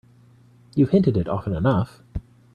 [0.73, 2.01] You've hinted it often enough.